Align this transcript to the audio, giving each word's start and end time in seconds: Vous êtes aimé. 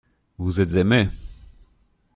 Vous 0.39 0.59
êtes 0.59 0.77
aimé. 0.77 1.09